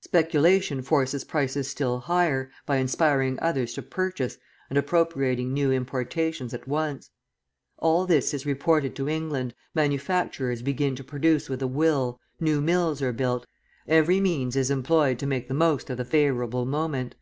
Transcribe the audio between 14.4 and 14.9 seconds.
is